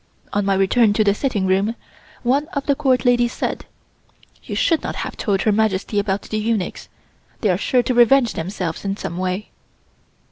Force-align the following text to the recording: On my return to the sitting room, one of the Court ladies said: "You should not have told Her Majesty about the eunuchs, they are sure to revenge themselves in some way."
On 0.33 0.43
my 0.43 0.55
return 0.55 0.93
to 0.93 1.03
the 1.03 1.13
sitting 1.13 1.45
room, 1.45 1.75
one 2.23 2.47
of 2.53 2.65
the 2.65 2.73
Court 2.73 3.05
ladies 3.05 3.33
said: 3.33 3.67
"You 4.43 4.55
should 4.55 4.81
not 4.81 4.95
have 4.95 5.15
told 5.15 5.43
Her 5.43 5.51
Majesty 5.51 5.99
about 5.99 6.23
the 6.23 6.39
eunuchs, 6.39 6.89
they 7.41 7.49
are 7.51 7.55
sure 7.55 7.83
to 7.83 7.93
revenge 7.93 8.33
themselves 8.33 8.83
in 8.83 8.97
some 8.97 9.19
way." 9.19 9.51